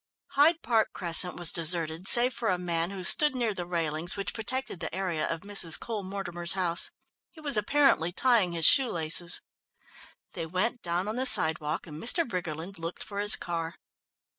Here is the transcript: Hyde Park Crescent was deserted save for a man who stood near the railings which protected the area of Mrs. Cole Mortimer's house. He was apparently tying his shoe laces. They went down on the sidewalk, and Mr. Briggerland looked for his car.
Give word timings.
Hyde 0.29 0.63
Park 0.63 0.93
Crescent 0.93 1.35
was 1.37 1.51
deserted 1.51 2.07
save 2.07 2.33
for 2.33 2.49
a 2.49 2.57
man 2.57 2.89
who 2.89 3.03
stood 3.03 3.35
near 3.35 3.53
the 3.53 3.67
railings 3.67 4.17
which 4.17 4.33
protected 4.33 4.79
the 4.79 4.91
area 4.95 5.27
of 5.29 5.41
Mrs. 5.41 5.79
Cole 5.79 6.01
Mortimer's 6.01 6.53
house. 6.53 6.89
He 7.29 7.39
was 7.39 7.55
apparently 7.55 8.11
tying 8.11 8.53
his 8.53 8.65
shoe 8.65 8.89
laces. 8.89 9.41
They 10.33 10.47
went 10.47 10.81
down 10.81 11.07
on 11.07 11.17
the 11.17 11.27
sidewalk, 11.27 11.85
and 11.85 12.01
Mr. 12.01 12.27
Briggerland 12.27 12.79
looked 12.79 13.03
for 13.03 13.19
his 13.19 13.35
car. 13.35 13.75